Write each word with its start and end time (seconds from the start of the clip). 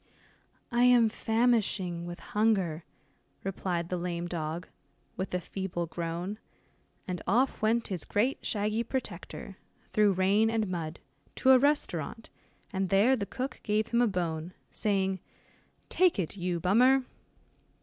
"I 0.71 0.85
am 0.85 1.09
famishing 1.09 2.07
with 2.07 2.21
hunger," 2.33 2.85
replied 3.43 3.89
the 3.89 3.97
lame 3.97 4.27
dog, 4.27 4.67
with 5.15 5.31
a 5.35 5.39
feeble 5.39 5.85
groan, 5.85 6.39
and 7.07 7.21
off 7.27 7.61
went 7.61 7.89
his 7.89 8.03
great 8.03 8.43
shaggy 8.43 8.83
protector, 8.83 9.57
through 9.93 10.13
rain 10.13 10.49
and 10.49 10.67
mud, 10.69 11.01
to 11.35 11.51
a 11.51 11.59
restaurant, 11.59 12.31
and 12.73 12.89
there 12.89 13.15
the 13.15 13.27
cook 13.27 13.59
gave 13.61 13.89
him 13.89 14.01
a 14.01 14.07
bone, 14.07 14.55
saying, 14.71 15.19
"take 15.87 16.17
it, 16.17 16.35
you 16.35 16.59
Bummer." 16.59 17.05